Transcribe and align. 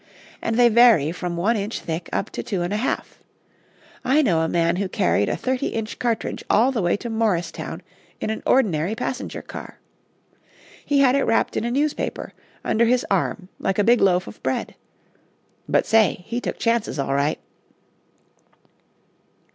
And 0.41 0.57
they 0.57 0.67
vary 0.67 1.11
from 1.11 1.37
one 1.37 1.55
inch 1.55 1.79
thick 1.81 2.09
up 2.11 2.31
to 2.31 2.41
two 2.41 2.63
and 2.63 2.73
a 2.73 2.77
half. 2.77 3.21
I 4.03 4.23
know 4.23 4.39
a 4.41 4.47
man 4.49 4.77
who 4.77 4.89
carried 4.89 5.29
a 5.29 5.35
thirty 5.37 5.67
inch 5.67 5.99
cartridge 5.99 6.43
all 6.49 6.71
the 6.71 6.81
way 6.81 6.97
to 6.97 7.09
Morristown 7.11 7.83
in 8.19 8.31
an 8.31 8.41
ordinary 8.47 8.95
passenger 8.95 9.43
car. 9.43 9.77
He 10.83 11.01
had 11.01 11.13
it 11.13 11.25
wrapped 11.25 11.55
in 11.55 11.65
a 11.65 11.69
newspaper, 11.69 12.33
under 12.65 12.85
his 12.85 13.05
arm 13.11 13.49
like 13.59 13.77
a 13.77 13.83
big 13.83 14.01
loaf 14.01 14.25
of 14.25 14.41
bread. 14.41 14.73
But 15.69 15.85
say, 15.85 16.23
he 16.25 16.41
took 16.41 16.57
chances, 16.57 16.97
all 16.97 17.13
right." 17.13 17.39